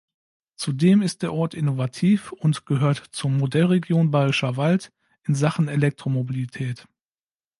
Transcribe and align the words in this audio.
Zudem 0.55 1.03
ist 1.03 1.21
der 1.21 1.31
Ort 1.31 1.53
innovativ 1.53 2.31
und 2.31 2.65
gehört 2.65 2.97
zur 3.11 3.29
"Modellregion 3.29 4.09
Bayerischer 4.09 4.57
Wald" 4.57 4.91
in 5.27 5.35
Sachen 5.35 5.67
"Elektromobilität". 5.67 6.87